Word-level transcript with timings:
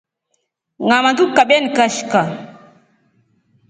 Ngama 0.85 1.09
ngrkukabya 1.11 1.57
nikashika. 1.61 2.21